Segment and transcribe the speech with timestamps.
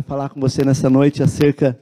[0.00, 1.78] Quero falar com você nessa noite acerca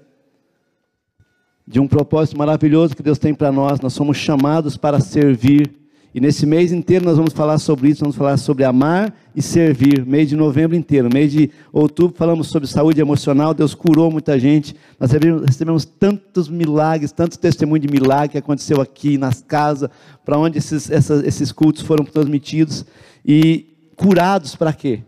[1.64, 3.80] de um propósito maravilhoso que Deus tem para nós.
[3.80, 5.70] Nós somos chamados para servir.
[6.12, 10.04] E nesse mês inteiro nós vamos falar sobre isso, vamos falar sobre amar e servir.
[10.04, 11.08] Mês de novembro inteiro.
[11.12, 13.54] Mês de outubro falamos sobre saúde emocional.
[13.54, 14.74] Deus curou muita gente.
[14.98, 19.88] Nós recebemos, tantos milagres, tantos testemunhos de milagre que aconteceu aqui nas casas,
[20.24, 22.84] para onde esses, esses cultos foram transmitidos.
[23.24, 25.04] E curados para quê?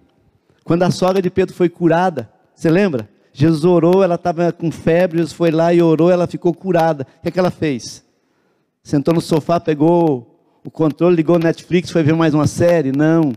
[0.62, 3.08] Quando a sogra de Pedro foi curada, você lembra?
[3.32, 7.06] Jesus orou, ela estava com febre, Jesus foi lá e orou, ela ficou curada.
[7.18, 8.04] O que, é que ela fez?
[8.82, 12.92] Sentou no sofá, pegou o controle, ligou o Netflix, foi ver mais uma série?
[12.92, 13.32] Não.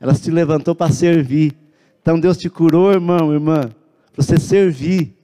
[0.00, 1.54] Ela se levantou para servir.
[2.02, 3.70] Então Deus te curou, irmão, irmã,
[4.12, 5.14] para você servir,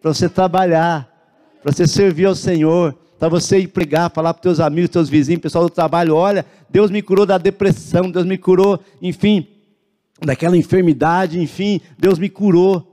[0.00, 1.12] para você trabalhar,
[1.60, 5.08] para você servir ao Senhor, para você ir pregar, falar para os teus amigos, teus
[5.08, 9.48] vizinhos, pessoal do trabalho, olha, Deus me curou da depressão, Deus me curou, enfim,
[10.24, 12.84] daquela enfermidade, enfim, Deus me curou.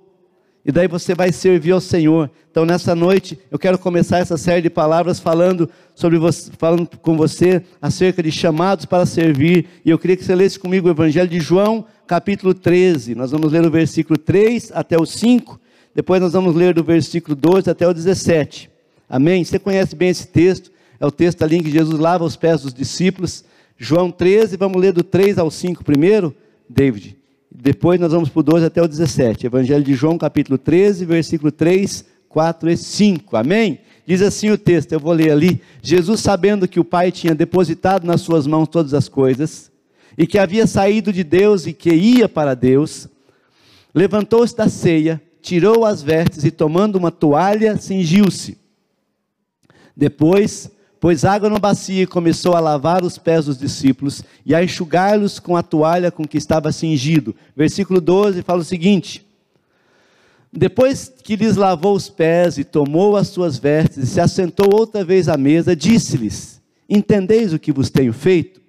[0.65, 2.29] E daí você vai servir ao Senhor.
[2.49, 7.15] Então nessa noite eu quero começar essa série de palavras falando sobre você, falando com
[7.15, 9.67] você acerca de chamados para servir.
[9.85, 13.13] E eu queria que você lesse comigo o Evangelho de João, capítulo 13.
[13.13, 15.59] Nós vamos ler o versículo 3 até o 5.
[15.93, 18.71] Depois nós vamos ler do versículo 12 até o 17.
[19.07, 19.43] Amém?
[19.43, 20.71] Você conhece bem esse texto?
[20.99, 23.45] É o texto ali em que Jesus lava os pés dos discípulos.
[23.77, 26.35] João 13, vamos ler do 3 ao 5 primeiro.
[26.69, 27.17] David.
[27.49, 29.45] Depois nós vamos para o 12 até o 17.
[29.45, 33.37] Evangelho de João, capítulo 13, versículo 3, 4 e 5.
[33.37, 33.79] Amém?
[34.05, 35.61] Diz assim o texto, eu vou ler ali.
[35.81, 39.71] Jesus, sabendo que o Pai tinha depositado nas suas mãos todas as coisas,
[40.17, 43.07] e que havia saído de Deus e que ia para Deus,
[43.93, 48.57] levantou-se da ceia, tirou as vestes e, tomando uma toalha, cingiu-se.
[49.95, 50.69] Depois,
[51.05, 55.37] pôs água na bacia e começou a lavar os pés dos discípulos e a enxugá-los
[55.37, 57.35] com a toalha com que estava cingido.
[57.55, 59.23] Versículo 12 fala o seguinte:
[60.51, 65.05] Depois que lhes lavou os pés e tomou as suas vestes e se assentou outra
[65.05, 66.59] vez à mesa, disse-lhes:
[66.89, 68.59] Entendeis o que vos tenho feito?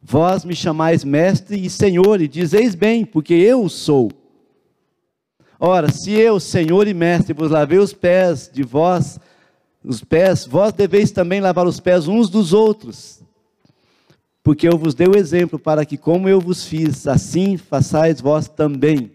[0.00, 4.12] Vós me chamais mestre e senhor, e dizeis bem, porque eu sou.
[5.58, 9.18] Ora, se eu, senhor e mestre, vos lavei os pés de vós,
[9.84, 13.22] os pés, vós deveis também lavar os pés uns dos outros,
[14.42, 18.48] porque eu vos dei o exemplo para que, como eu vos fiz, assim façais vós
[18.48, 19.12] também.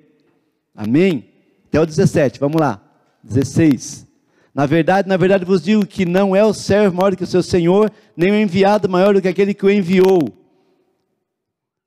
[0.76, 1.30] Amém?
[1.68, 2.82] Até o 17, vamos lá.
[3.24, 4.06] 16.
[4.54, 7.42] Na verdade, na verdade vos digo que não é o servo maior que o seu
[7.42, 10.30] senhor, nem o enviado maior do que aquele que o enviou.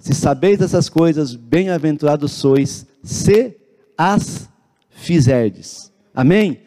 [0.00, 3.56] Se sabeis essas coisas, bem-aventurados sois, se
[3.96, 4.48] as
[4.90, 5.92] fizerdes.
[6.12, 6.65] Amém?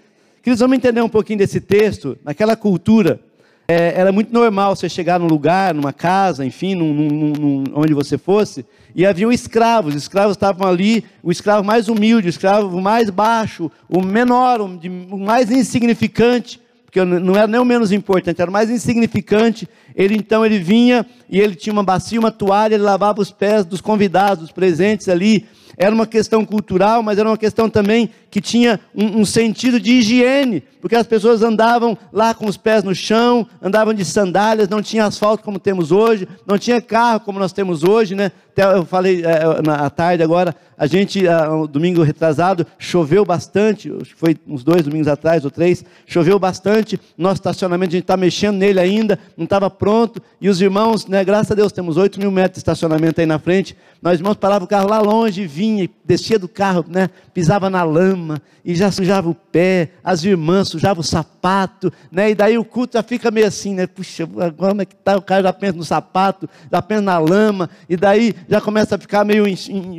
[0.50, 2.18] Queridos, vamos entender um pouquinho desse texto.
[2.26, 3.20] Naquela cultura,
[3.68, 7.94] é, era muito normal você chegar num lugar, numa casa, enfim, num, num, num, onde
[7.94, 8.66] você fosse,
[8.96, 9.94] e haviam escravos.
[9.94, 14.66] Os escravos estavam ali, o escravo mais humilde, o escravo mais baixo, o menor, o,
[15.12, 19.70] o mais insignificante, porque não era nem o menos importante, era o mais insignificante.
[19.96, 23.66] Ele então ele vinha e ele tinha uma bacia, uma toalha, ele lavava os pés
[23.66, 25.46] dos convidados, dos presentes ali.
[25.78, 29.94] Era uma questão cultural, mas era uma questão também que tinha um, um, sentido de
[29.94, 34.82] higiene, porque as pessoas andavam lá com os pés no chão, andavam de sandálias, não
[34.82, 38.32] tinha asfalto como temos hoje, não tinha carro como nós temos hoje, né?
[38.52, 44.38] Até eu falei é, na tarde agora, a gente, uh, domingo retrasado, choveu bastante, foi
[44.48, 48.80] uns dois domingos atrás ou três, choveu bastante, nosso estacionamento, a gente está mexendo nele
[48.80, 52.54] ainda, não estava pronto, e os irmãos, né, graças a Deus, temos 8 mil metros
[52.54, 56.48] de estacionamento aí na frente, nós irmãos paravam o carro lá longe, vinha, descia do
[56.48, 61.92] carro, né, pisava na lama, e já sujava o pé, as irmãs sujavam o sapato,
[62.12, 64.28] né, e daí o culto já fica meio assim, né, puxa,
[64.58, 67.98] como é que está, o cara já pensa no sapato, já pensa na lama, e
[67.98, 69.44] daí já começa a ficar meio,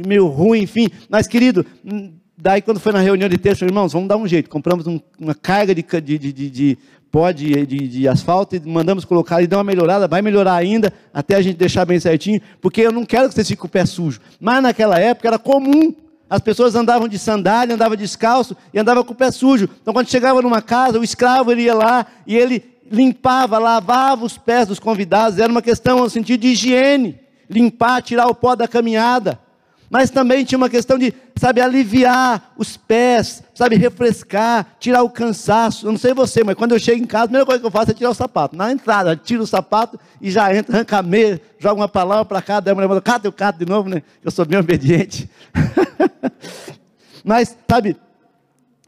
[0.07, 0.89] meio ruim, enfim.
[1.09, 1.65] Mas, querido,
[2.41, 4.49] daí quando foi na reunião de texto, irmãos, vamos dar um jeito.
[4.49, 6.79] Compramos um, uma carga de, de, de, de
[7.11, 10.93] pó de, de, de, asfalto e mandamos colocar e deu uma melhorada, vai melhorar ainda,
[11.13, 13.71] até a gente deixar bem certinho, porque eu não quero que vocês fiquem com o
[13.71, 14.21] pé sujo.
[14.41, 15.95] Mas naquela época era comum.
[16.29, 19.69] As pessoas andavam de sandália, andavam descalço e andavam com o pé sujo.
[19.83, 24.69] Então, quando chegava numa casa, o escravo ia lá e ele limpava, lavava os pés
[24.69, 25.41] dos convidados.
[25.41, 27.19] Era uma questão no sentido de higiene
[27.51, 29.41] limpar, tirar o pó da caminhada.
[29.91, 35.85] Mas também tinha uma questão de, sabe, aliviar os pés, sabe, refrescar, tirar o cansaço.
[35.85, 37.73] Eu não sei você, mas quando eu chego em casa, a primeira coisa que eu
[37.73, 38.57] faço é tirar o sapato.
[38.57, 42.41] Na entrada, tiro o sapato e já entra, arranca a meia, joga uma palavra para
[42.41, 44.01] cá, daí a mulher manda, cata, eu cato de novo, né?
[44.25, 45.29] Eu sou bem obediente.
[47.25, 47.97] mas, sabe,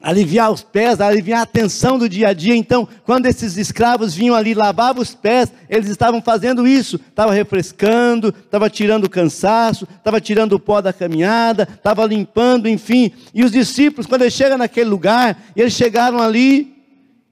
[0.02, 2.56] aliviar os pés, aliviar a tensão do dia a dia.
[2.56, 8.34] Então, quando esses escravos vinham ali lavar os pés, eles estavam fazendo isso, estavam refrescando,
[8.44, 13.12] estavam tirando o cansaço, estavam tirando o pó da caminhada, estavam limpando, enfim.
[13.32, 16.74] E os discípulos, quando eles chegam naquele lugar, eles chegaram ali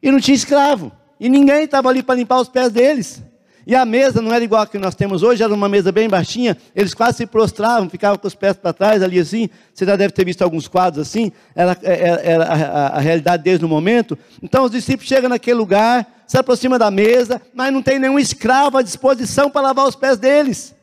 [0.02, 3.22] e não tinha escravo, e ninguém estava ali para limpar os pés deles.
[3.66, 6.08] E a mesa não era igual a que nós temos hoje, era uma mesa bem
[6.08, 9.50] baixinha, eles quase se prostravam, ficavam com os pés para trás ali assim.
[9.74, 12.86] Você já deve ter visto alguns quadros assim, era, era, é, é, era a, a,
[12.96, 14.18] a, realidade deles no momento.
[14.42, 18.78] Então os discípulos chegam naquele lugar, se aproximam da mesa, mas não tem nenhum escravo
[18.78, 20.74] à disposição para lavar os pés deles.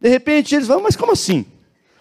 [0.00, 1.44] De repente eles falam, mas como assim?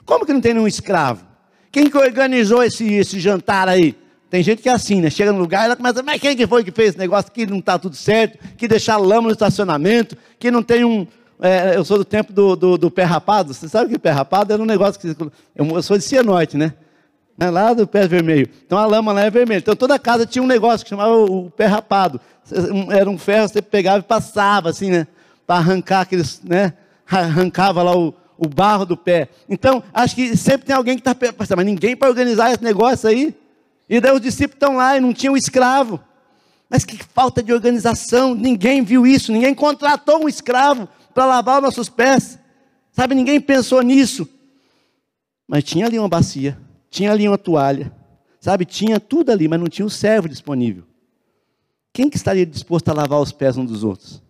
[0.05, 1.25] Como que não tem nenhum escravo?
[1.71, 3.95] Quem que organizou esse, esse jantar aí?
[4.33, 5.11] Tem gente que é assim, né?
[5.11, 7.45] Chega no lugar e ela começa, mas quem que foi que fez esse negócio que
[7.45, 11.05] não está tudo certo, que deixar lama no estacionamento, que não tem um.
[11.39, 13.53] É, eu sou do tempo do, do, do, pé rapado.
[13.53, 15.15] Você sabe que o pé rapado era um negócio que.
[15.55, 16.73] Eu, sou de Cianorte, né?
[17.39, 18.49] É lá do pé vermelho.
[18.65, 19.59] Então a lama lá é vermelha.
[19.59, 22.19] Então toda casa tinha um negócio que chamava o, o pé rapado.
[22.89, 25.05] Era um ferro, você pegava e passava, assim, né?
[25.45, 26.73] Para arrancar aqueles, né?
[27.07, 29.29] Arrancava lá o, o barro do pé.
[29.47, 31.15] Então, acho que sempre tem alguém que está
[31.55, 33.42] mas ninguém para organizar esse negócio aí.
[33.89, 35.99] E daí os discípulos estão lá e não tinham escravo.
[36.69, 41.63] Mas que falta de organização, ninguém viu isso, ninguém contratou um escravo para lavar os
[41.63, 42.39] nossos pés.
[42.91, 44.27] Sabe, ninguém pensou nisso.
[45.47, 46.57] Mas tinha ali uma bacia,
[46.89, 47.93] tinha ali uma toalha,
[48.39, 50.83] sabe, tinha tudo ali, mas não tinha um servo disponível.
[51.91, 54.21] Quem que estaria disposto a lavar os pés uns dos outros?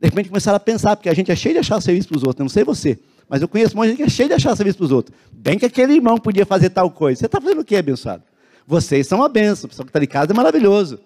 [0.00, 2.24] De repente começaram a pensar, porque a gente é cheio de achar serviço para os
[2.24, 2.98] outros, não sei você,
[3.28, 4.92] mas eu conheço um monte de gente que é cheio de achar serviço para os
[4.92, 5.16] outros.
[5.32, 7.20] Bem que aquele irmão podia fazer tal coisa.
[7.20, 8.22] Você está fazendo o que, abençoado?
[8.66, 11.00] Vocês são uma benção, o pessoal que está de casa é maravilhoso.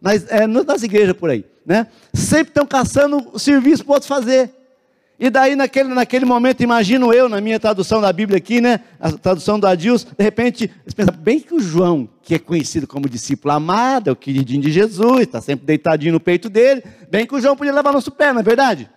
[0.00, 1.86] Mas é, nas igrejas por aí, né?
[2.12, 4.50] Sempre estão caçando o serviço para outros fazer.
[5.18, 8.80] E daí, naquele, naquele momento, imagino eu, na minha tradução da Bíblia aqui, né?
[8.98, 12.88] A tradução do Adilson, de repente, eles pensam, bem que o João, que é conhecido
[12.88, 17.24] como discípulo amado, é o queridinho de Jesus, está sempre deitadinho no peito dele, bem
[17.24, 18.90] que o João podia levar nosso pé, não é verdade?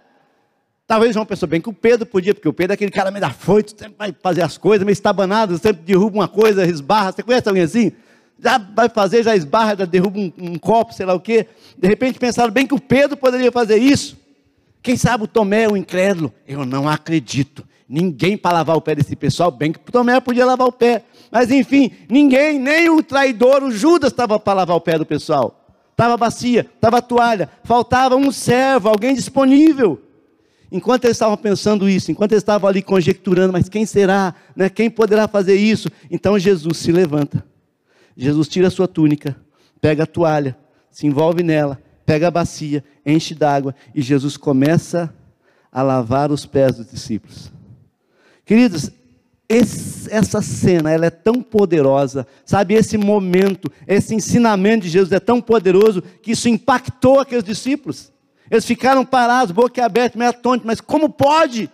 [0.87, 3.11] Talvez o João pensou bem que o Pedro podia, porque o Pedro é aquele cara
[3.11, 7.11] meio da foito, sempre vai fazer as coisas, meio estabanado, sempre derruba uma coisa, esbarra.
[7.11, 7.91] Você conhece alguém assim?
[8.39, 11.47] Já vai fazer, já esbarra, já derruba um, um, copo, sei lá o quê.
[11.77, 14.17] De repente pensaram bem que o Pedro poderia fazer isso.
[14.81, 16.31] Quem sabe o Tomé, o incrédulo?
[16.47, 17.65] Eu não acredito.
[17.87, 21.03] Ninguém para lavar o pé desse pessoal, bem que o Tomé podia lavar o pé.
[21.31, 25.61] Mas enfim, ninguém, nem o traidor, o Judas estava para lavar o pé do pessoal.
[25.91, 30.01] Estava bacia, estava toalha, faltava um servo, alguém disponível.
[30.71, 34.35] Enquanto eles estavam pensando isso, enquanto eles estavam ali conjecturando, mas quem será?
[34.55, 34.69] Né?
[34.69, 35.89] Quem poderá fazer isso?
[36.11, 37.43] Então Jesus se levanta
[38.15, 39.35] Jesus tira a sua túnica,
[39.81, 40.57] pega a toalha,
[40.89, 45.13] se envolve nela, pega a bacia, enche d'água e Jesus começa
[45.71, 47.51] a lavar os pés dos discípulos.
[48.45, 48.91] Queridos,
[49.49, 52.73] esse, essa cena ela é tão poderosa, sabe?
[52.73, 58.11] Esse momento, esse ensinamento de Jesus é tão poderoso que isso impactou aqueles discípulos.
[58.49, 61.69] Eles ficaram parados, boca aberta, meio atônitos, mas como pode?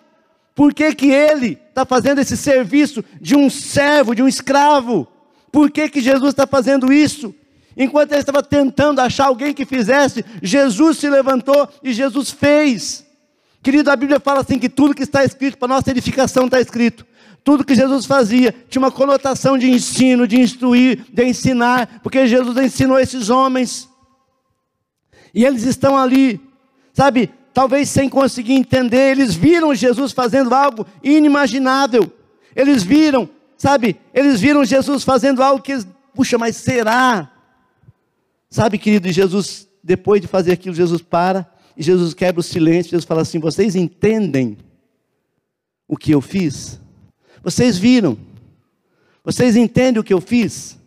[0.55, 5.07] Por que, que ele está fazendo esse serviço de um servo, de um escravo?
[5.51, 7.33] Por que, que Jesus está fazendo isso?
[7.75, 13.05] Enquanto ele estava tentando achar alguém que fizesse, Jesus se levantou e Jesus fez.
[13.63, 17.05] Querido, a Bíblia fala assim que tudo que está escrito para nossa edificação está escrito.
[17.43, 22.57] Tudo que Jesus fazia tinha uma conotação de ensino, de instruir, de ensinar, porque Jesus
[22.57, 23.89] ensinou esses homens.
[25.33, 26.39] E eles estão ali,
[26.93, 32.11] sabe, talvez sem conseguir entender, eles viram Jesus fazendo algo inimaginável.
[32.55, 33.29] Eles viram
[33.61, 37.31] Sabe, eles viram Jesus fazendo algo que eles, puxa, mas será?
[38.49, 42.89] Sabe, querido, Jesus, depois de fazer aquilo, Jesus para e Jesus quebra o silêncio.
[42.89, 44.57] Jesus fala assim: Vocês entendem
[45.87, 46.79] o que eu fiz?
[47.43, 48.17] Vocês viram?
[49.23, 50.79] Vocês entendem o que eu fiz?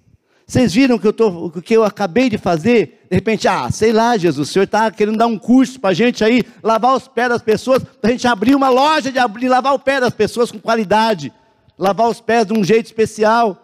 [0.45, 3.07] Vocês viram o que eu, tô, o que eu acabei de fazer?
[3.09, 5.95] De repente, ah, sei lá, Jesus, o senhor está querendo dar um curso para a
[5.95, 9.47] gente aí, lavar os pés das pessoas, para a gente abrir uma loja de abrir,
[9.47, 11.33] lavar o pé das pessoas com qualidade
[11.79, 13.61] lavar os pés de um jeito especial.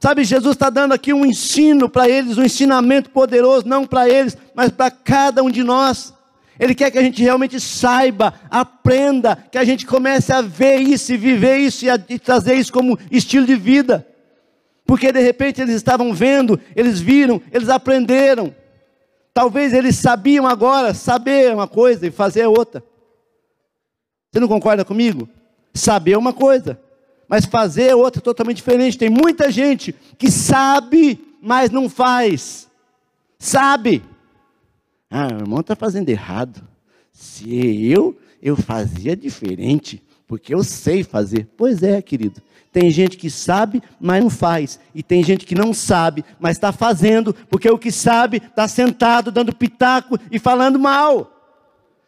[0.00, 4.36] Sabe, Jesus está dando aqui um ensino para eles, um ensinamento poderoso, não para eles,
[4.54, 6.14] mas para cada um de nós.
[6.58, 11.12] Ele quer que a gente realmente saiba, aprenda, que a gente comece a ver isso
[11.12, 14.06] e viver isso e, a, e trazer isso como estilo de vida.
[14.84, 18.54] Porque de repente eles estavam vendo, eles viram, eles aprenderam.
[19.32, 22.82] Talvez eles sabiam agora saber uma coisa e fazer outra.
[24.32, 25.28] Você não concorda comigo?
[25.72, 26.80] Saber uma coisa,
[27.28, 28.96] mas fazer é outra totalmente diferente.
[28.98, 32.68] Tem muita gente que sabe, mas não faz.
[33.38, 34.02] Sabe.
[35.10, 36.62] Ah, o irmão está fazendo errado.
[37.12, 40.02] Se eu, eu fazia diferente.
[40.26, 41.48] porque eu sei fazer.
[41.56, 42.42] Pois é, querido.
[42.70, 44.78] Tem gente que sabe, mas não faz.
[44.94, 49.32] E tem gente que não sabe, mas está fazendo, porque o que sabe está sentado,
[49.32, 51.34] dando pitaco e falando mal.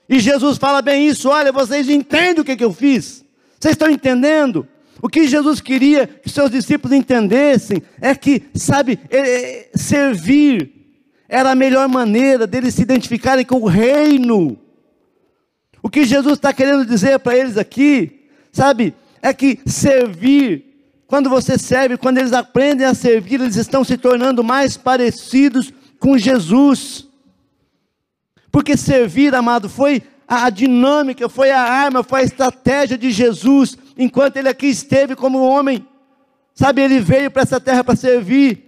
[0.06, 3.24] E Jesus fala bem isso: olha, vocês entendem o que, que eu fiz?
[3.58, 4.68] Vocês estão entendendo?
[5.02, 10.80] O que Jesus queria que seus discípulos entendessem é que, sabe, é, servir
[11.28, 14.58] era a melhor maneira deles se identificarem com o reino.
[15.82, 20.64] O que Jesus está querendo dizer para eles aqui, sabe, é que servir,
[21.06, 26.18] quando você serve, quando eles aprendem a servir, eles estão se tornando mais parecidos com
[26.18, 27.06] Jesus.
[28.50, 34.38] Porque servir, amado, foi a dinâmica, foi a arma, foi a estratégia de Jesus, enquanto
[34.38, 35.86] ele aqui esteve como homem.
[36.54, 38.66] Sabe, ele veio para essa terra para servir.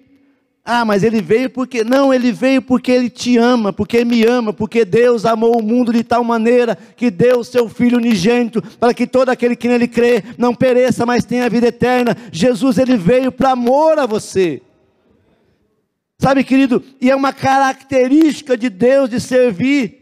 [0.64, 1.82] Ah, mas ele veio porque.
[1.82, 5.92] Não, ele veio porque ele te ama, porque me ama, porque Deus amou o mundo
[5.92, 9.88] de tal maneira que deu o seu Filho unigênito, para que todo aquele que nele
[9.88, 12.16] crê não pereça, mas tenha vida eterna.
[12.30, 14.62] Jesus, ele veio para amor a você.
[16.16, 20.01] Sabe, querido, e é uma característica de Deus de servir.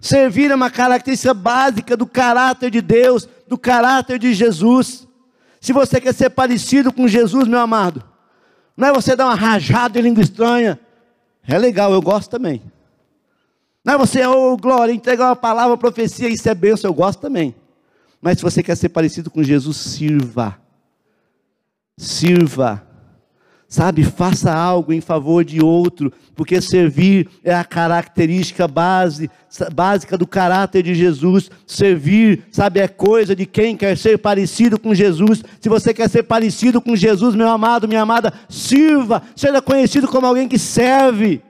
[0.00, 5.06] Servir é uma característica básica do caráter de Deus, do caráter de Jesus.
[5.60, 8.02] Se você quer ser parecido com Jesus, meu amado,
[8.76, 10.80] não é você dar uma rajada em língua estranha.
[11.46, 12.62] É legal, eu gosto também.
[13.84, 16.94] Não é você, ô oh, glória, entregar uma palavra, uma profecia, isso é bênção, eu
[16.94, 17.54] gosto também.
[18.20, 20.58] Mas se você quer ser parecido com Jesus, sirva.
[21.96, 22.89] Sirva.
[23.70, 29.30] Sabe, faça algo em favor de outro, porque servir é a característica base,
[29.72, 31.48] básica do caráter de Jesus.
[31.68, 35.44] Servir, sabe, é coisa de quem quer ser parecido com Jesus.
[35.60, 40.26] Se você quer ser parecido com Jesus, meu amado, minha amada, sirva, seja conhecido como
[40.26, 41.40] alguém que serve.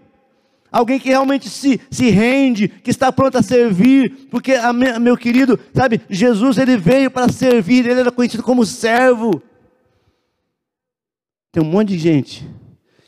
[0.70, 4.52] Alguém que realmente se, se rende, que está pronto a servir, porque,
[5.00, 9.42] meu querido, sabe, Jesus ele veio para servir, ele era conhecido como servo.
[11.52, 12.48] Tem um monte de gente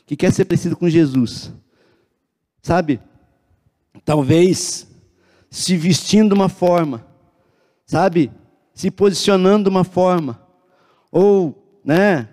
[0.05, 1.53] que quer ser parecido com Jesus,
[2.61, 2.99] sabe?
[4.03, 4.87] Talvez
[5.49, 7.05] se vestindo de uma forma,
[7.85, 8.31] sabe?
[8.73, 10.41] Se posicionando de uma forma,
[11.11, 12.27] ou, né?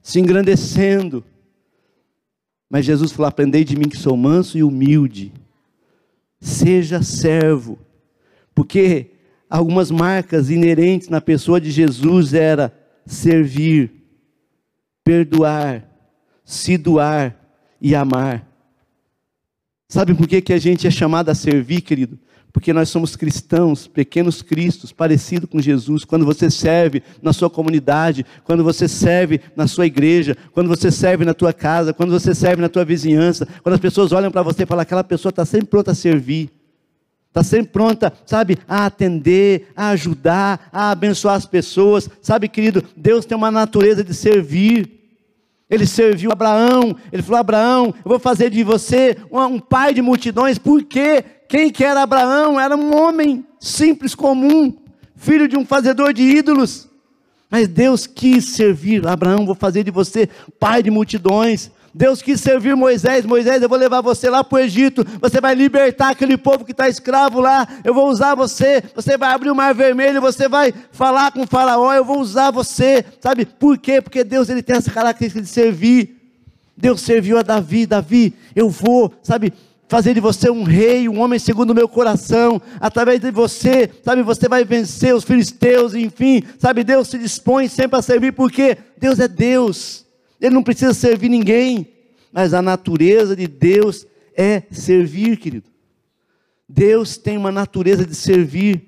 [0.00, 1.24] Se engrandecendo.
[2.68, 5.32] Mas Jesus falou: Aprendei de mim que sou manso e humilde.
[6.40, 7.78] Seja servo.
[8.54, 9.12] Porque
[9.48, 12.72] algumas marcas inerentes na pessoa de Jesus era
[13.06, 14.01] servir
[15.04, 15.84] perdoar,
[16.44, 17.36] se doar
[17.80, 18.46] e amar.
[19.88, 22.18] Sabe por que, que a gente é chamado a servir, querido?
[22.52, 26.04] Porque nós somos cristãos, pequenos cristos, parecidos com Jesus.
[26.04, 31.24] Quando você serve na sua comunidade, quando você serve na sua igreja, quando você serve
[31.24, 34.64] na tua casa, quando você serve na tua vizinhança, quando as pessoas olham para você
[34.64, 36.50] e falam, aquela pessoa está sempre pronta a servir.
[37.32, 42.06] Está sempre pronta, sabe, a atender, a ajudar, a abençoar as pessoas.
[42.20, 45.00] Sabe, querido, Deus tem uma natureza de servir.
[45.70, 50.58] Ele serviu Abraão, ele falou: Abraão, eu vou fazer de você um pai de multidões,
[50.58, 52.60] porque quem que era Abraão?
[52.60, 54.76] Era um homem simples, comum,
[55.16, 56.86] filho de um fazedor de ídolos.
[57.50, 60.28] Mas Deus quis servir Abraão, vou fazer de você
[60.60, 61.70] pai de multidões.
[61.94, 63.26] Deus quis servir Moisés.
[63.26, 65.04] Moisés, eu vou levar você lá para o Egito.
[65.20, 67.68] Você vai libertar aquele povo que está escravo lá.
[67.84, 68.82] Eu vou usar você.
[68.94, 70.20] Você vai abrir o mar vermelho.
[70.20, 71.92] Você vai falar com o faraó.
[71.92, 73.04] Eu vou usar você.
[73.20, 74.00] Sabe por quê?
[74.00, 76.16] Porque Deus ele tem essa característica de servir.
[76.74, 77.84] Deus serviu a Davi.
[77.84, 79.52] Davi, eu vou, sabe,
[79.86, 82.60] fazer de você um rei, um homem segundo o meu coração.
[82.80, 86.42] Através de você, sabe, você vai vencer os filisteus, enfim.
[86.58, 90.06] Sabe, Deus se dispõe sempre a servir porque Deus é Deus.
[90.42, 91.86] Ele não precisa servir ninguém,
[92.32, 94.04] mas a natureza de Deus
[94.36, 95.70] é servir, querido.
[96.68, 98.82] Deus tem uma natureza de servir.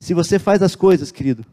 [0.00, 1.44] Se você faz as coisas, querido,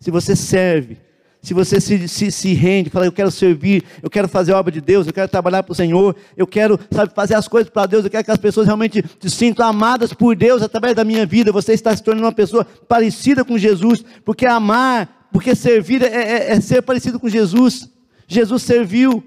[0.00, 0.98] se você serve,
[1.40, 4.72] se você se, se, se rende, fala, eu quero servir, eu quero fazer a obra
[4.72, 7.86] de Deus, eu quero trabalhar para o Senhor, eu quero, sabe, fazer as coisas para
[7.86, 11.26] Deus, eu quero que as pessoas realmente se sintam amadas por Deus através da minha
[11.26, 16.06] vida, você está se tornando uma pessoa parecida com Jesus, porque amar porque servir é,
[16.06, 17.90] é, é ser parecido com Jesus.
[18.24, 19.20] Jesus serviu.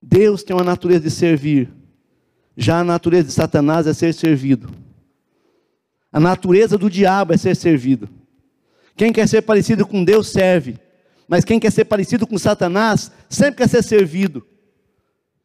[0.00, 1.68] Deus tem uma natureza de servir.
[2.56, 4.70] Já a natureza de Satanás é ser servido.
[6.12, 8.08] A natureza do diabo é ser servido.
[8.96, 10.78] Quem quer ser parecido com Deus serve.
[11.26, 14.46] Mas quem quer ser parecido com Satanás sempre quer ser servido.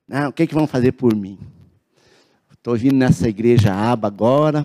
[0.07, 1.39] Não, o que, é que vão fazer por mim?
[2.53, 4.61] Estou vindo nessa igreja aba agora.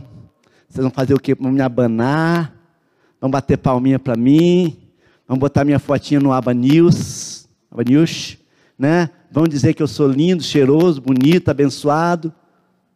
[0.69, 1.35] Vocês vão fazer o quê?
[1.35, 2.62] Vão me abanar?
[3.23, 4.77] Vão bater palminha para mim,
[5.29, 8.37] vão botar minha fotinha no Aba News, Aba News,
[8.77, 9.11] né?
[9.31, 12.31] Vão dizer que eu sou lindo, cheiroso, bonito, abençoado.
[12.31, 12.33] O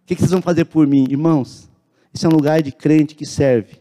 [0.04, 1.06] que, vocês vão fazer por mim?
[1.08, 1.70] Irmãos,
[2.12, 3.76] isso é um lugar de crente que serve.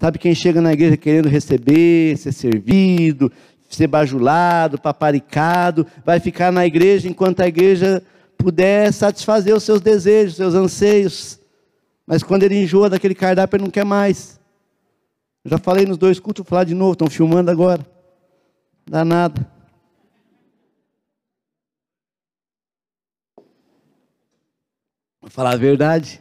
[0.00, 3.30] Sabe quem chega na igreja querendo receber, ser servido,
[3.68, 8.02] ser bajulado, paparicado, vai ficar na igreja enquanto a igreja
[8.38, 11.38] puder satisfazer os seus desejos, seus anseios.
[12.06, 14.39] Mas quando ele enjoa daquele cardápio, ele não quer mais.
[15.44, 17.86] Já falei nos dois cultos, vou falar de novo, estão filmando agora.
[18.86, 19.50] Não dá nada.
[25.20, 26.20] Vou falar a verdade.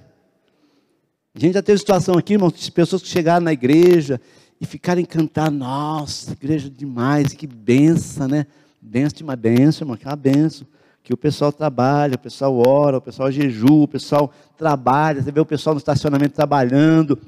[1.35, 4.21] A gente já teve situação aqui, irmãos, de pessoas que chegaram na igreja
[4.59, 5.57] e ficaram encantadas.
[5.57, 8.45] Nossa, igreja demais, que benção, né?
[8.81, 10.65] Benção de uma benção, irmão, que é uma benção.
[11.03, 15.21] Que o pessoal trabalha, o pessoal ora, o pessoal jejua, o pessoal trabalha.
[15.21, 17.19] Você vê o pessoal no estacionamento trabalhando.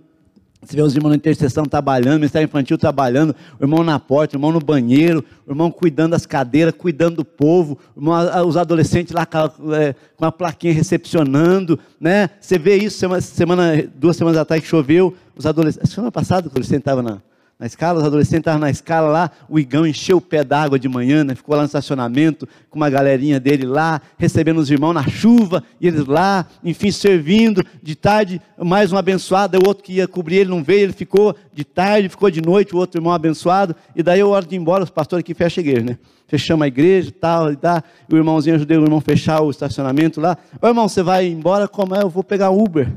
[0.62, 4.38] Você vê os irmãos na intercessão trabalhando, ministério infantil trabalhando, o irmão na porta, o
[4.38, 8.14] irmão no banheiro, o irmão cuidando das cadeiras, cuidando do povo, irmão,
[8.48, 9.28] os adolescentes lá
[9.76, 12.30] é, com a plaquinha recepcionando, né?
[12.40, 15.90] Você vê isso semana, semana duas semanas atrás que choveu, os adolescentes.
[15.92, 17.22] Semana passada o adolescente estava na,
[17.62, 20.90] na escala, os adolescentes estavam na escala lá, o Igão encheu o pé d'água de
[20.90, 21.36] manhã, né?
[21.36, 25.88] ficou lá no estacionamento com uma galerinha dele lá, recebendo os irmãos na chuva, e
[25.88, 30.50] eles lá, enfim, servindo, de tarde, mais um abençoado, o outro que ia cobrir ele
[30.50, 34.22] não veio, ele ficou de tarde, ficou de noite, o outro irmão abençoado, e daí
[34.22, 36.00] eu hora de ir embora, os pastores aqui fecham a igreja, né?
[36.28, 39.52] Fechamos a igreja e tal, e e o irmãozinho ajudei o irmão a fechar o
[39.52, 42.02] estacionamento lá, ô irmão, você vai embora, como é?
[42.02, 42.92] Eu vou pegar Uber.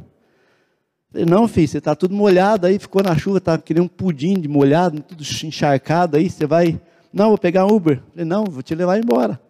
[1.15, 4.35] Falei, não, filho, você está tudo molhado aí, ficou na chuva, está querendo um pudim
[4.35, 6.81] de molhado, tudo encharcado aí, você vai.
[7.13, 8.03] Não, vou pegar Uber.
[8.11, 9.41] Falei, não, vou te levar embora.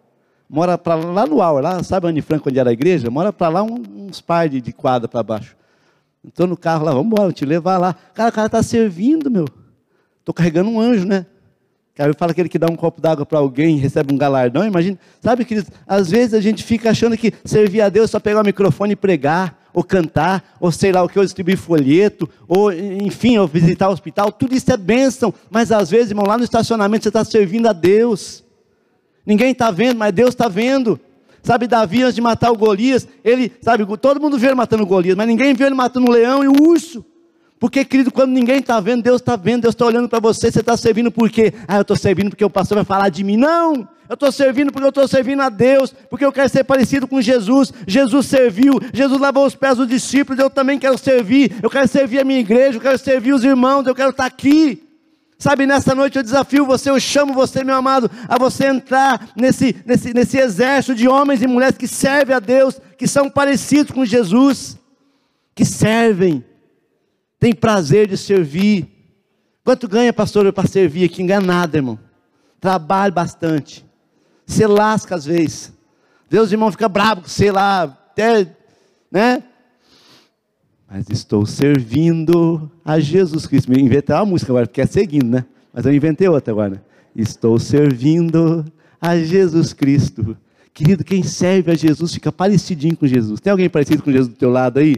[0.47, 3.09] Mora para lá no Aur, lá, sabe Anne Franco onde era a igreja?
[3.09, 5.57] Mora para lá uns par de, de quadra para baixo.
[6.23, 7.95] Estou no carro lá, vamos embora, vou te levar lá.
[8.13, 9.45] Cara, o cara está servindo, meu.
[10.19, 11.25] Estou carregando um anjo, né?
[11.95, 14.99] Cara, fala aquele que dá um copo d'água para alguém recebe um galardão, imagina.
[15.19, 18.41] Sabe, que às vezes a gente fica achando que servir a Deus é só pegar
[18.41, 22.71] o microfone e pregar ou cantar, ou sei lá o que, ou distribuir folheto, ou
[22.71, 26.45] enfim, ou visitar o hospital, tudo isso é bênção, mas às vezes, irmão, lá no
[26.45, 28.41] estacionamento você está servindo a Deus,
[29.25, 30.97] ninguém está vendo, mas Deus está vendo.
[31.43, 34.87] Sabe, Davi, antes de matar o Golias, ele, sabe, todo mundo vê ele matando o
[34.87, 37.05] Golias, mas ninguém viu ele matando o leão e o urso.
[37.59, 40.59] Porque, querido, quando ninguém está vendo, Deus está vendo, Deus está olhando para você, você
[40.59, 41.53] está servindo por quê?
[41.67, 43.37] Ah, eu estou servindo porque o pastor vai falar de mim.
[43.37, 43.87] Não!
[44.07, 47.21] Eu estou servindo porque eu estou servindo a Deus, porque eu quero ser parecido com
[47.21, 47.73] Jesus.
[47.87, 51.55] Jesus serviu, Jesus lavou os pés dos discípulos, eu também quero servir.
[51.63, 54.83] Eu quero servir a minha igreja, eu quero servir os irmãos, eu quero estar aqui.
[55.37, 59.75] Sabe, nessa noite eu desafio você, eu chamo você, meu amado, a você entrar nesse,
[59.85, 64.05] nesse, nesse exército de homens e mulheres que servem a Deus, que são parecidos com
[64.05, 64.77] Jesus,
[65.53, 66.43] que servem
[67.45, 68.87] tem prazer de servir.
[69.63, 71.21] Quanto ganha, pastor, para servir aqui?
[71.21, 71.99] Nada, irmão.
[72.59, 73.85] Trabalha bastante.
[74.47, 75.71] Você lasca às vezes.
[76.27, 78.47] Deus, irmão, fica bravo com você lá, até,
[79.11, 79.43] né?
[80.89, 83.69] Mas estou servindo a Jesus Cristo.
[83.69, 85.45] Me inventei uma música agora, porque é seguindo, né?
[85.71, 86.69] Mas eu inventei outra agora.
[86.71, 86.81] Né?
[87.15, 88.65] Estou servindo
[88.99, 90.35] a Jesus Cristo.
[90.73, 93.39] Querido, quem serve a Jesus fica parecidinho com Jesus.
[93.39, 94.95] Tem alguém parecido com Jesus do teu lado aí?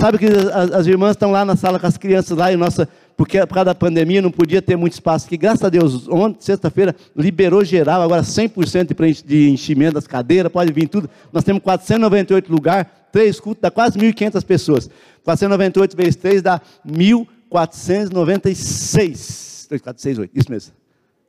[0.00, 2.88] Sabe que as, as irmãs estão lá na sala com as crianças lá e nossa,
[3.18, 5.36] porque por causa da pandemia não podia ter muito espaço aqui.
[5.36, 10.88] Graças a Deus, ontem, sexta-feira, liberou geral, agora 100% de enchimento das cadeiras, pode vir
[10.88, 11.10] tudo.
[11.30, 14.88] Nós temos 498 lugares, três cultos, dá quase 1.500 pessoas.
[15.22, 19.68] 498 vezes 3 dá 1.496.
[19.68, 20.72] 2, 4, 6, 8, isso mesmo.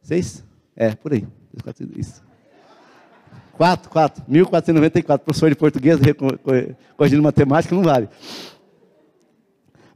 [0.01, 0.45] 6?
[0.77, 1.27] É, por aí.
[1.53, 2.23] 2, 4, 6, isso.
[3.57, 5.99] 4, 4, 1494, professor de português,
[6.95, 8.07] corrigindo matemática, não vale.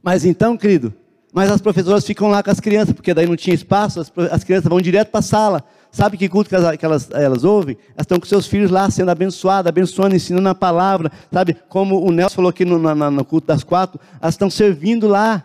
[0.06, 0.94] Mas então, querido,
[1.32, 4.44] mas as professoras ficam lá com as crianças, porque daí não tinha espaço, as, as
[4.44, 5.64] crianças vão direto para a sala.
[5.90, 7.76] Sabe que culto que elas, que elas, elas ouvem?
[7.88, 11.10] Elas estão com seus filhos lá sendo abençoadas, abençoando, ensinando a palavra.
[11.32, 15.44] Sabe, como o Nelson falou aqui no, no, culto das quatro, elas estão servindo lá.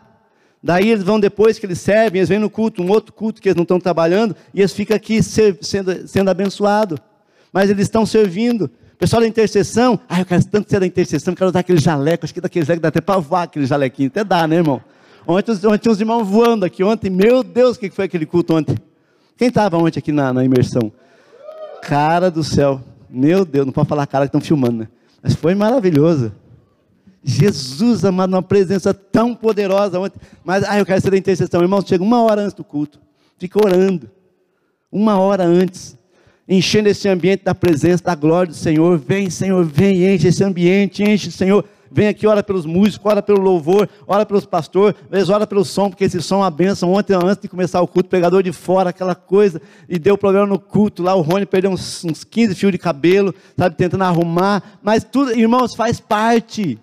[0.62, 3.50] Daí eles vão depois que eles servem, eles vêm no culto, um outro culto que
[3.50, 7.00] eles não estão trabalhando, e eles ficam aqui ser, sendo, sendo abençoados
[7.52, 8.70] mas eles estão servindo.
[9.02, 12.32] Pessoal da intercessão, ah, eu quero tanto ser da intercessão, quero dar aquele jaleco, acho
[12.32, 14.80] que daquele jaleco dá até para voar aquele jalequinho, até dá, né, irmão?
[15.26, 18.54] Ontem, ontem tinha uns irmãos voando aqui ontem, meu Deus, o que foi aquele culto
[18.54, 18.78] ontem?
[19.36, 20.92] Quem estava ontem aqui na, na imersão?
[21.82, 24.88] Cara do céu, meu Deus, não pode falar cara que estão filmando, né?
[25.20, 26.32] Mas foi maravilhoso.
[27.24, 30.20] Jesus, amado, uma presença tão poderosa ontem.
[30.44, 31.60] Mas, ah, eu quero ser da intercessão.
[31.62, 33.00] Irmão, chega uma hora antes do culto.
[33.40, 34.12] Fica orando.
[34.92, 35.98] Uma hora antes
[36.52, 38.98] enchendo esse ambiente da presença, da glória do Senhor.
[38.98, 41.64] Vem, Senhor, vem, enche esse ambiente, enche, Senhor.
[41.90, 45.90] Vem aqui, ora pelos músicos, ora pelo louvor, ora pelos pastores, vezes ora pelo som,
[45.90, 46.92] porque esse som é uma benção.
[46.92, 50.60] Ontem, antes de começar o culto, pregador de fora, aquela coisa, e deu problema no
[50.60, 51.16] culto lá.
[51.16, 54.80] O Rony perdeu uns, uns 15 fios de cabelo, sabe, tentando arrumar.
[54.82, 56.78] Mas tudo, irmãos, faz parte.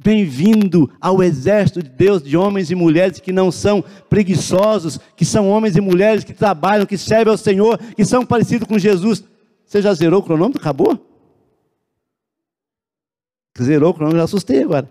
[0.00, 5.48] Bem-vindo ao exército de Deus, de homens e mulheres que não são preguiçosos, que são
[5.48, 9.24] homens e mulheres que trabalham, que servem ao Senhor, que são parecidos com Jesus.
[9.66, 10.60] Você já zerou o cronômetro?
[10.60, 10.96] Acabou?
[13.60, 14.88] Zerou o cronômetro, já assustei agora.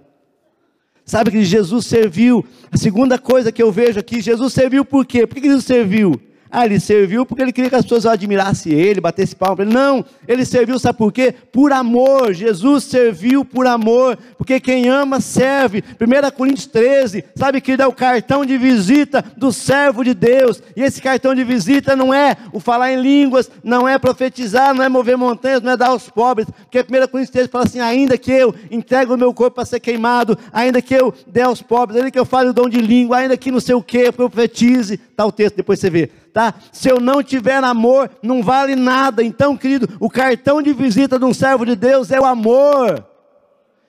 [1.05, 2.45] Sabe que Jesus serviu.
[2.69, 5.25] A segunda coisa que eu vejo aqui, Jesus serviu por quê?
[5.25, 6.21] Por que Jesus serviu?
[6.49, 9.73] Ah, ele serviu porque ele queria que as pessoas admirassem ele, batessem palma para ele.
[9.73, 11.33] Não, ele serviu, sabe por quê?
[11.51, 12.33] Por amor.
[12.33, 15.83] Jesus serviu por amor, porque quem ama serve.
[15.99, 20.61] 1 Coríntios 13, sabe que é o cartão de visita do servo de Deus.
[20.75, 24.83] E esse cartão de visita não é o falar em línguas, não é profetizar, não
[24.83, 26.47] é mover montanhas, não é dar aos pobres.
[26.63, 29.79] Porque 1 Coríntios 13 fala assim: ainda que eu entregue o meu corpo para ser
[29.79, 33.17] queimado, ainda que eu dê aos pobres, ainda que eu fale o dom de língua,
[33.17, 34.93] ainda que não sei o que, eu profetize.
[34.93, 36.53] Está o texto, depois você vê tá?
[36.71, 39.23] Se eu não tiver amor, não vale nada.
[39.23, 43.03] Então, querido, o cartão de visita de um servo de Deus é o amor.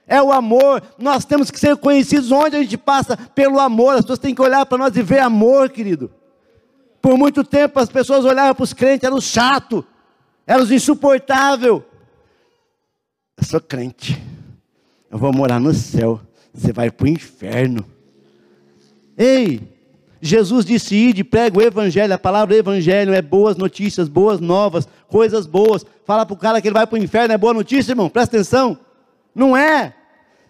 [0.06, 0.82] É o amor.
[0.96, 3.96] Nós temos que ser conhecidos onde a gente passa pelo amor.
[3.96, 6.10] As pessoas têm que olhar para nós e ver amor, querido.
[7.02, 9.84] Por muito tempo as pessoas olhavam para os crentes, eram chato,
[10.46, 11.84] eram insuportável.
[13.36, 14.22] Eu sou crente.
[15.10, 16.18] Eu vou morar no céu.
[16.54, 17.84] Você vai para o inferno.
[19.18, 19.77] Ei,
[20.20, 22.14] Jesus disse: ide, prega o evangelho.
[22.14, 25.84] A palavra evangelho é boas notícias, boas novas, coisas boas.
[26.04, 28.08] Fala para o cara que ele vai para o inferno, é boa notícia, irmão?
[28.08, 28.78] Presta atenção.
[29.34, 29.94] Não é.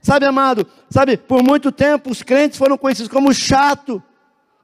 [0.01, 4.03] Sabe, amado, sabe, por muito tempo os crentes foram conhecidos como chato,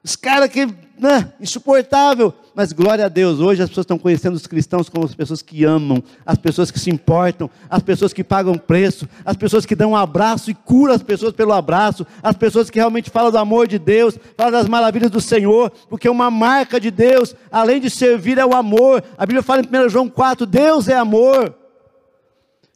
[0.05, 0.67] os caras que,
[0.99, 2.35] né, insuportável.
[2.55, 5.65] Mas glória a Deus, hoje as pessoas estão conhecendo os cristãos como as pessoas que
[5.65, 9.93] amam, as pessoas que se importam, as pessoas que pagam preço, as pessoas que dão
[9.93, 13.67] um abraço e curam as pessoas pelo abraço, as pessoas que realmente falam do amor
[13.67, 18.37] de Deus, falam das maravilhas do Senhor, porque uma marca de Deus, além de servir,
[18.37, 19.03] é o amor.
[19.17, 21.57] A Bíblia fala em 1 João 4: Deus é amor.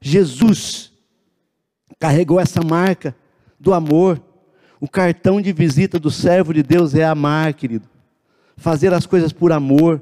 [0.01, 0.91] Jesus
[1.99, 3.15] carregou essa marca
[3.61, 4.19] do amor.
[4.81, 7.89] O cartão de visita do servo de Deus é amar, querido.
[8.57, 10.01] Fazer as coisas por amor,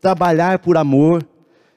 [0.00, 1.26] trabalhar por amor,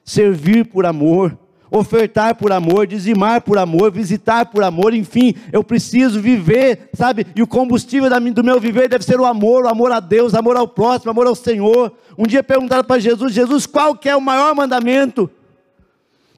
[0.04, 1.38] servir por amor,
[1.69, 7.26] ofertar por amor, dizimar por amor, visitar por amor, enfim, eu preciso viver, sabe?
[7.36, 10.56] E o combustível do meu viver deve ser o amor, o amor a Deus, amor
[10.56, 11.91] ao próximo, amor ao Senhor.
[12.17, 15.30] Um dia perguntaram para Jesus: Jesus, qual que é o maior mandamento?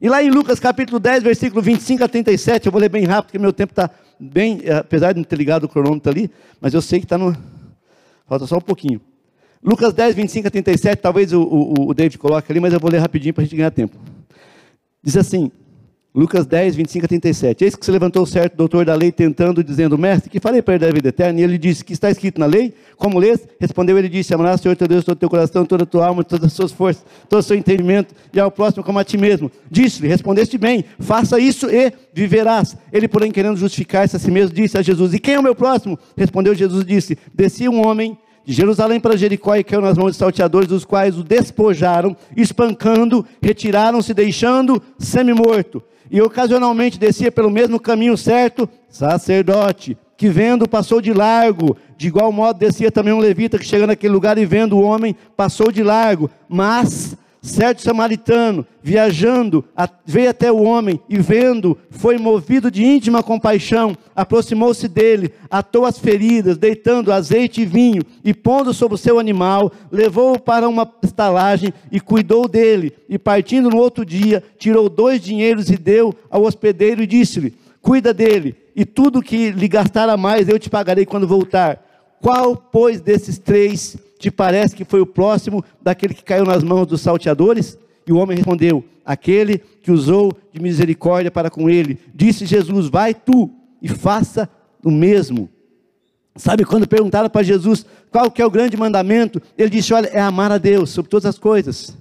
[0.01, 3.25] E lá em Lucas capítulo 10, versículo 25 a 37, eu vou ler bem rápido,
[3.25, 6.31] porque meu tempo está bem, eh, apesar de não ter ligado o cronômetro ali,
[6.61, 7.35] mas eu sei que está no.
[8.25, 9.01] Falta só um pouquinho.
[9.61, 12.89] Lucas 10, 25 a 37, talvez o, o, o David coloque ali, mas eu vou
[12.89, 13.97] ler rapidinho para a gente ganhar tempo.
[15.03, 15.51] Diz assim,
[16.13, 17.63] Lucas 10, 25 a 37.
[17.63, 20.85] Eis que se levantou certo doutor da lei, tentando, dizendo, mestre, que falei para ele
[20.85, 21.39] da vida eterna?
[21.39, 22.73] E ele disse, que está escrito na lei?
[22.97, 23.47] Como lês?
[23.59, 26.07] Respondeu ele disse, amarás o Senhor teu Deus, todo o teu coração, toda a tua
[26.07, 29.19] alma, todas as suas forças, todo o seu entendimento, e ao próximo como a ti
[29.19, 29.51] mesmo.
[29.69, 32.75] Disse-lhe, respondeste bem, faça isso e viverás.
[32.91, 35.53] Ele, porém, querendo justificar-se a si mesmo, disse a Jesus, e quem é o meu
[35.53, 35.97] próximo?
[36.17, 40.17] Respondeu Jesus, disse, descia um homem de Jerusalém para Jericó e caiu nas mãos de
[40.17, 45.83] salteadores, os quais o despojaram, espancando, retiraram-se, deixando semi-morto.
[46.11, 51.77] E ocasionalmente descia pelo mesmo caminho certo, sacerdote, que vendo passou de largo.
[51.95, 55.15] De igual modo descia também um levita que chegando naquele lugar e vendo o homem
[55.37, 56.29] passou de largo.
[56.47, 59.63] Mas certo samaritano, viajando,
[60.05, 65.97] veio até o homem e vendo, foi movido de íntima compaixão, aproximou-se dele, atou as
[65.97, 71.73] feridas, deitando azeite e vinho, e pondo sobre o seu animal, levou-o para uma estalagem
[71.91, 72.93] e cuidou dele.
[73.07, 78.13] E partindo no outro dia, tirou dois dinheiros e deu ao hospedeiro e disse-lhe: Cuida
[78.13, 81.85] dele, e tudo que lhe gastar a mais eu te pagarei quando voltar.
[82.21, 86.85] Qual, pois, desses três te parece que foi o próximo daquele que caiu nas mãos
[86.85, 87.77] dos salteadores?
[88.05, 91.97] E o homem respondeu: Aquele que usou de misericórdia para com ele.
[92.13, 93.49] Disse Jesus: Vai tu
[93.81, 94.49] e faça
[94.83, 95.49] o mesmo.
[96.35, 99.41] Sabe quando perguntaram para Jesus qual que é o grande mandamento?
[99.57, 101.97] Ele disse: Olha, é amar a Deus sobre todas as coisas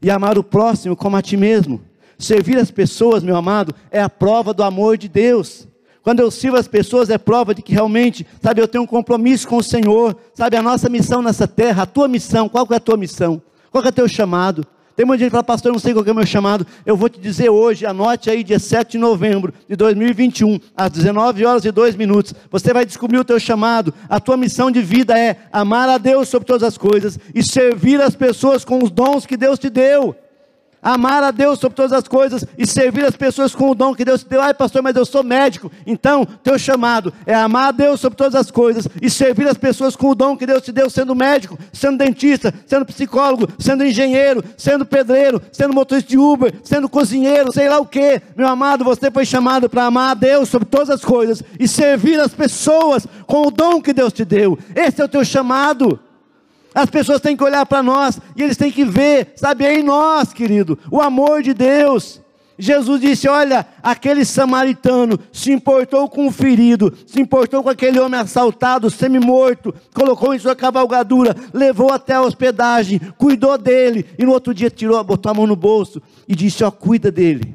[0.00, 1.82] e amar o próximo como a ti mesmo.
[2.18, 5.67] Servir as pessoas, meu amado, é a prova do amor de Deus.
[6.08, 9.46] Quando eu sirvo as pessoas, é prova de que realmente, sabe, eu tenho um compromisso
[9.46, 10.16] com o Senhor.
[10.32, 13.42] Sabe, a nossa missão nessa terra, a tua missão, qual é a tua missão?
[13.70, 14.66] Qual é o teu chamado?
[14.96, 16.66] Tem muita gente que fala, pastor, eu não sei qual é o meu chamado.
[16.86, 21.44] Eu vou te dizer hoje, anote aí, dia 7 de novembro de 2021, às 19
[21.44, 22.32] horas e 2 minutos.
[22.50, 23.92] Você vai descobrir o teu chamado.
[24.08, 28.00] A tua missão de vida é amar a Deus sobre todas as coisas e servir
[28.00, 30.16] as pessoas com os dons que Deus te deu.
[30.92, 34.04] Amar a Deus sobre todas as coisas e servir as pessoas com o dom que
[34.04, 34.40] Deus te deu.
[34.40, 35.70] Ai, pastor, mas eu sou médico.
[35.86, 39.94] Então, teu chamado é amar a Deus sobre todas as coisas e servir as pessoas
[39.94, 44.42] com o dom que Deus te deu, sendo médico, sendo dentista, sendo psicólogo, sendo engenheiro,
[44.56, 48.22] sendo pedreiro, sendo motorista de Uber, sendo cozinheiro, sei lá o que.
[48.34, 52.18] Meu amado, você foi chamado para amar a Deus sobre todas as coisas e servir
[52.18, 54.58] as pessoas com o dom que Deus te deu.
[54.74, 56.00] Esse é o teu chamado.
[56.74, 59.82] As pessoas têm que olhar para nós e eles têm que ver, sabe, é em
[59.82, 62.20] nós, querido, o amor de Deus.
[62.58, 68.18] Jesus disse: Olha, aquele samaritano se importou com o ferido, se importou com aquele homem
[68.18, 74.52] assaltado, semi-morto, colocou em sua cavalgadura, levou até a hospedagem, cuidou dele, e no outro
[74.52, 77.54] dia tirou, botou a mão no bolso e disse: Ó, cuida dele,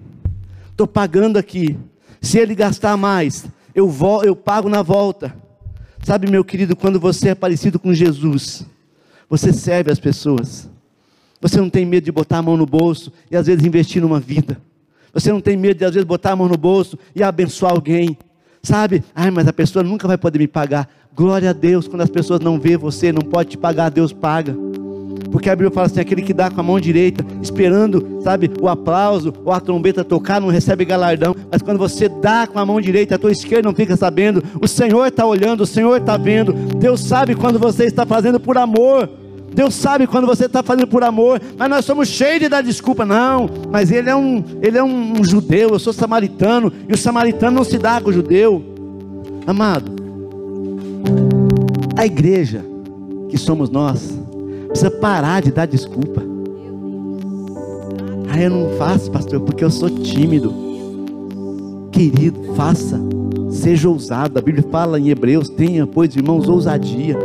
[0.71, 1.77] estou pagando aqui.
[2.21, 3.45] Se ele gastar mais,
[3.75, 5.35] eu, vou, eu pago na volta.
[6.01, 8.65] Sabe, meu querido, quando você é parecido com Jesus,
[9.33, 10.69] você serve as pessoas.
[11.41, 14.19] Você não tem medo de botar a mão no bolso e às vezes investir numa
[14.19, 14.61] vida.
[15.11, 18.15] Você não tem medo de às vezes botar a mão no bolso e abençoar alguém.
[18.61, 19.03] Sabe?
[19.15, 20.87] Ai, mas a pessoa nunca vai poder me pagar.
[21.15, 24.55] Glória a Deus, quando as pessoas não vê você, não pode te pagar, Deus paga.
[25.31, 28.69] Porque a Bíblia fala assim: aquele que dá com a mão direita, esperando, sabe, o
[28.69, 31.35] aplauso ou a trombeta tocar, não recebe galardão.
[31.51, 34.43] Mas quando você dá com a mão direita, a tua esquerda não fica sabendo.
[34.61, 36.53] O Senhor está olhando, o Senhor está vendo.
[36.53, 39.22] Deus sabe quando você está fazendo por amor.
[39.53, 43.05] Deus sabe quando você está fazendo por amor, mas nós somos cheios de dar desculpa.
[43.05, 46.97] Não, mas ele é um, ele é um, um judeu, eu sou samaritano, e o
[46.97, 48.63] samaritano não se dá com o judeu.
[49.45, 49.91] Amado,
[51.95, 52.65] a igreja
[53.29, 54.17] que somos nós,
[54.67, 56.23] precisa parar de dar desculpa.
[58.29, 60.53] Ah, eu não faço, pastor, porque eu sou tímido.
[61.91, 62.99] Querido, faça,
[63.51, 64.39] seja ousado.
[64.39, 67.17] A Bíblia fala em Hebreus: tenha, pois, irmãos, ousadia.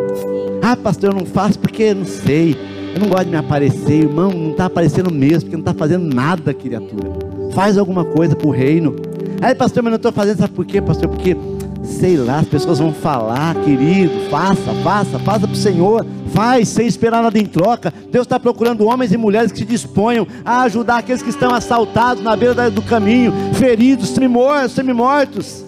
[0.70, 2.54] Ah, pastor, eu não faço porque não sei.
[2.94, 4.30] Eu não gosto de me aparecer, irmão.
[4.30, 7.10] Não está aparecendo mesmo, porque não está fazendo nada, criatura.
[7.54, 8.94] Faz alguma coisa para o reino.
[9.40, 11.08] Aí, pastor, mas não estou fazendo, sabe por quê, pastor?
[11.08, 11.34] Porque,
[11.82, 14.12] sei lá, as pessoas vão falar, querido.
[14.28, 16.04] Faça, faça, faça para o Senhor.
[16.34, 17.90] Faz, sem esperar nada em troca.
[18.12, 22.22] Deus está procurando homens e mulheres que se disponham a ajudar aqueles que estão assaltados
[22.22, 25.64] na beira do caminho, feridos, semi-mortos.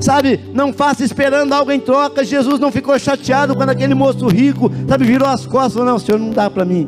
[0.00, 2.24] Sabe, não faça esperando algo em troca.
[2.24, 5.74] Jesus não ficou chateado quando aquele moço rico, sabe, virou as costas.
[5.74, 6.86] Falou, não, Senhor, não dá para mim.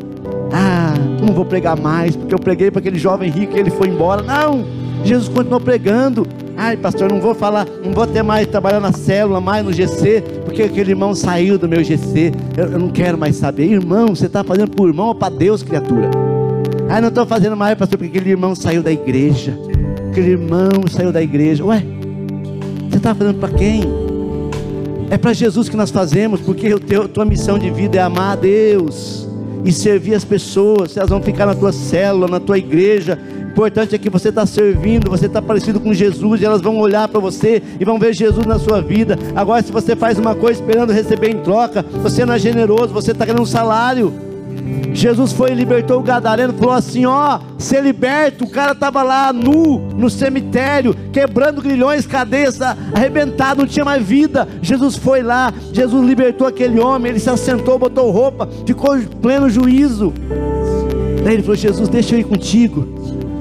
[0.53, 3.88] Ah, não vou pregar mais, porque eu preguei para aquele jovem rico e ele foi
[3.88, 4.23] embora.
[4.23, 4.64] Não,
[5.05, 6.27] Jesus continuou pregando.
[6.57, 10.23] Ai, pastor, não vou falar, não vou ter mais trabalhar na célula, mais no GC,
[10.44, 12.33] porque aquele irmão saiu do meu GC.
[12.57, 13.64] Eu, eu não quero mais saber.
[13.64, 16.11] Irmão, você está fazendo por irmão ou para Deus, criatura?
[16.88, 19.59] Ai, não estou fazendo mais, pastor, porque aquele irmão saiu da igreja.
[20.11, 21.64] Aquele irmão saiu da igreja.
[21.64, 21.83] Ué,
[22.90, 23.83] você está fazendo para quem?
[25.11, 28.37] É para Jesus que nós fazemos, porque a tua missão de vida é amar a
[28.37, 29.29] Deus
[29.64, 30.96] e servir as pessoas.
[30.96, 33.18] Elas vão ficar na tua célula, na tua igreja,
[33.50, 37.07] importante é que você está servindo, você está parecido com Jesus, e elas vão olhar
[37.09, 39.18] para você e vão ver Jesus na sua vida.
[39.35, 43.12] Agora, se você faz uma coisa esperando receber em troca, você não é generoso, você
[43.12, 44.30] está querendo um salário.
[44.93, 48.45] Jesus foi e libertou o gadareno, falou assim: ó, ser liberto.
[48.45, 54.49] O cara estava lá nu no cemitério, quebrando grilhões, cadeias, arrebentado, não tinha mais vida.
[54.61, 59.49] Jesus foi lá, Jesus libertou aquele homem, ele se assentou, botou roupa, ficou em pleno
[59.49, 60.13] juízo.
[61.25, 62.87] Daí ele falou: Jesus, deixa eu ir contigo,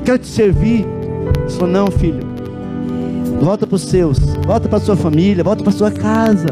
[0.06, 0.86] quero te servir.
[0.86, 2.20] Ele falou: Não, filho,
[3.42, 6.48] volta para os seus, volta para sua família, volta para sua casa.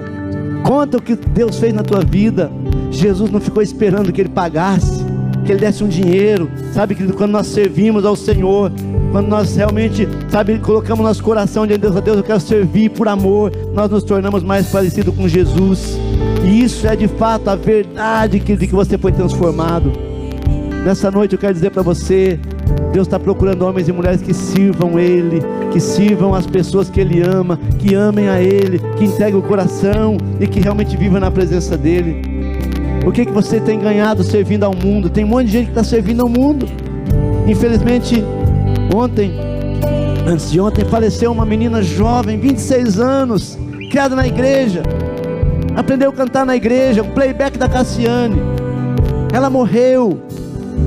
[0.64, 2.52] Conta o que Deus fez na tua vida.
[2.98, 5.06] Jesus não ficou esperando que ele pagasse,
[5.46, 7.14] que ele desse um dinheiro, sabe, querido?
[7.14, 8.72] Quando nós servimos ao Senhor,
[9.12, 13.08] quando nós realmente, sabe, colocamos nosso coração diante de Deus, Deus, eu quero servir por
[13.08, 15.96] amor, nós nos tornamos mais parecidos com Jesus.
[16.44, 19.92] E isso é de fato a verdade de que você foi transformado.
[20.84, 22.40] Nessa noite eu quero dizer para você,
[22.92, 25.40] Deus está procurando homens e mulheres que sirvam Ele,
[25.72, 30.18] que sirvam as pessoas que Ele ama, que amem a Ele, que entreguem o coração
[30.40, 32.37] e que realmente vivam na presença dEle.
[33.08, 35.10] O que, que você tem ganhado servindo ao mundo?
[35.10, 36.68] Tem um monte de gente que está servindo ao mundo.
[37.48, 38.22] Infelizmente,
[38.94, 39.32] ontem,
[40.28, 43.58] antes de ontem, faleceu uma menina jovem, 26 anos,
[43.90, 44.84] criada na igreja.
[45.74, 48.42] Aprendeu a cantar na igreja, o playback da Cassiane.
[49.32, 50.20] Ela morreu.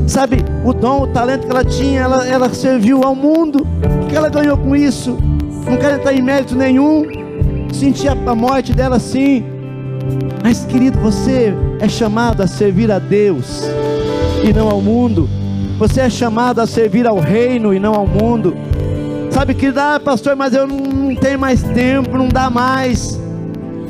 [0.06, 3.66] Sabe, o dom, o talento que ela tinha, ela, ela serviu ao mundo.
[4.04, 5.16] O que ela ganhou com isso?
[5.64, 7.02] Não quero entrar em mérito nenhum.
[7.72, 9.42] Sentia a morte dela sim.
[10.42, 13.64] Mas, querido, você é chamado a servir a Deus
[14.42, 15.28] e não ao mundo.
[15.78, 18.54] Você é chamado a servir ao reino e não ao mundo.
[19.30, 23.18] Sabe que dá, ah, pastor, mas eu não, tenho mais tempo, não dá mais.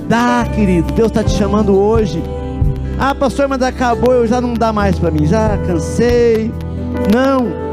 [0.08, 2.22] Dá, querido, Deus está te chamando hoje.
[2.98, 6.52] Ah, pastor, mas acabou, eu já não dá mais para mim, já cansei.
[7.12, 7.69] Não,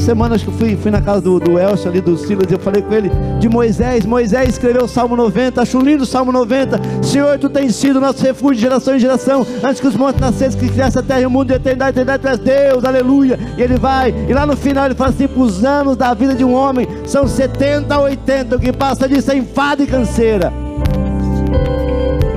[0.00, 2.58] semana acho que fui, fui na casa do, do Elcio ali, do Silas, e eu
[2.58, 4.04] falei com ele de Moisés.
[4.04, 6.80] Moisés escreveu o Salmo 90, acho lindo o Salmo 90.
[7.02, 10.58] Senhor, tu tens sido nosso refúgio de geração em geração, antes que os montes nascessem,
[10.58, 13.38] que criasse a terra e o mundo de eternidade, eternidade, tu és Deus, aleluia.
[13.56, 16.44] E ele vai, e lá no final ele fala assim: os anos da vida de
[16.44, 20.52] um homem são 70 a 80, o que passa disso é enfado e canseira.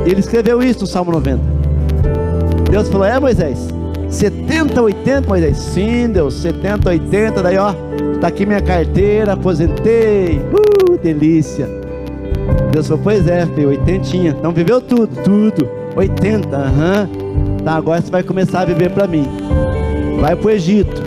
[0.05, 1.41] E ele escreveu isso no Salmo 90.
[2.69, 3.67] Deus falou: É Moisés,
[4.09, 5.57] 70, 80, Moisés?
[5.57, 7.43] Sim, Deus, 70, 80.
[7.43, 7.73] Daí, ó,
[8.19, 10.39] tá aqui minha carteira, aposentei.
[10.39, 11.67] Uh, delícia.
[12.71, 14.27] Deus falou: Pois é, filho, 80.
[14.27, 15.69] Então viveu tudo, tudo.
[15.95, 17.09] 80, aham.
[17.11, 17.57] Uhum.
[17.63, 19.27] Tá, agora você vai começar a viver para mim.
[20.19, 21.03] Vai pro Egito.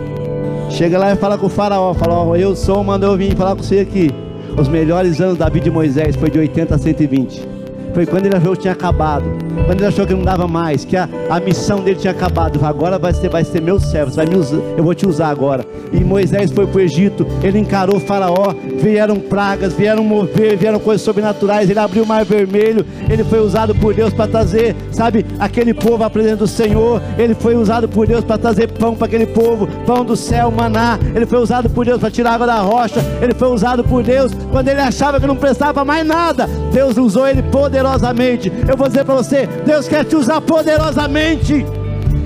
[0.69, 1.93] Chega lá e fala com o faraó.
[1.93, 4.09] Fala: Ó, eu sou, mandou eu vir falar com você aqui.
[4.57, 7.52] Os melhores anos da vida de Moisés foi de 80 a 120
[7.93, 9.25] foi quando ele achou que tinha acabado,
[9.65, 12.63] quando ele achou que não dava mais, que a, a missão dele tinha acabado.
[12.65, 15.65] Agora vai ser, vai ser meu servo, vai me usar, eu vou te usar agora.
[15.91, 21.03] E Moisés foi para o Egito, ele encarou Faraó, vieram pragas, vieram mover, vieram coisas
[21.03, 21.69] sobrenaturais.
[21.69, 26.03] Ele abriu o mar vermelho, ele foi usado por Deus para trazer, sabe, aquele povo
[26.03, 27.01] à presença do Senhor.
[27.17, 30.97] Ele foi usado por Deus para trazer pão para aquele povo, pão do céu, maná.
[31.15, 32.99] Ele foi usado por Deus para tirar água da rocha.
[33.21, 36.49] Ele foi usado por Deus quando ele achava que não prestava mais nada.
[36.73, 38.51] Deus usou ele poderosamente.
[38.67, 41.63] Eu vou dizer para você: Deus quer te usar poderosamente.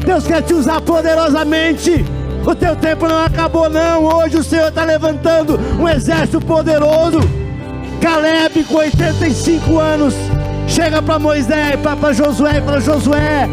[0.06, 2.06] Deus quer te usar poderosamente.
[2.46, 4.06] O teu tempo não acabou, não.
[4.06, 7.20] Hoje o Senhor está levantando um exército poderoso.
[8.02, 10.14] Caleb, com 85 anos,
[10.66, 13.50] chega para Moisés, para Josué fala: Josué,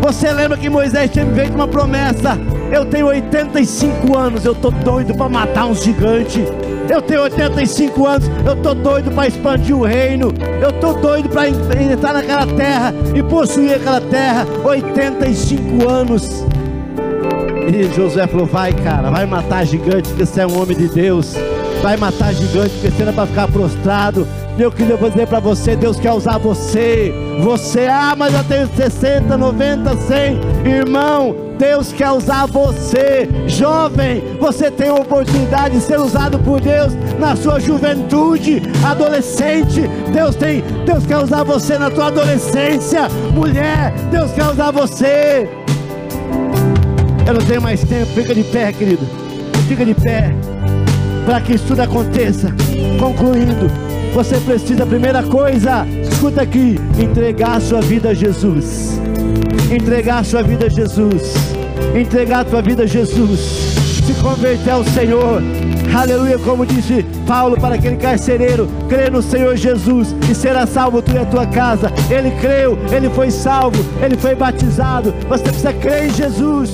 [0.00, 2.38] você lembra que Moisés tinha feito uma promessa?
[2.72, 6.46] Eu tenho 85 anos, eu estou doido para matar um gigante.
[6.90, 10.34] Eu tenho 85 anos, eu estou doido para expandir o reino.
[10.60, 14.44] Eu estou doido para entrar naquela terra e possuir aquela terra.
[14.64, 16.44] 85 anos.
[17.72, 21.36] E Josué falou: Vai, cara, vai matar gigante, porque você é um homem de Deus.
[21.80, 24.26] Vai matar gigante, porque você não vai ficar prostrado.
[24.58, 27.14] Eu queria dizer para você: Deus quer usar você.
[27.44, 30.40] Você, ah, mas eu tenho 60, 90, 100.
[30.66, 34.22] Irmão, Deus quer usar você, jovem.
[34.40, 39.82] Você tem a oportunidade de ser usado por Deus na sua juventude, adolescente.
[40.10, 43.92] Deus tem, Deus quer usar você na tua adolescência, mulher.
[44.10, 45.50] Deus quer usar você.
[47.26, 48.06] Eu não tenho mais tempo.
[48.06, 49.06] Fica de pé, querido.
[49.68, 50.34] Fica de pé
[51.26, 52.54] para que isso tudo aconteça.
[52.98, 53.70] Concluindo,
[54.14, 58.89] você precisa, primeira coisa, escuta aqui, entregar a sua vida a Jesus.
[59.70, 61.50] Entregar sua vida a Jesus
[61.98, 63.40] entregar a tua vida a Jesus,
[64.06, 65.42] se converter ao Senhor.
[65.94, 71.12] Aleluia, como disse Paulo para aquele carcereiro, crê no Senhor Jesus e será salvo tu
[71.12, 71.92] e a tua casa.
[72.08, 75.12] Ele creu, ele foi salvo, ele foi batizado.
[75.28, 76.70] Você precisa crer em Jesus.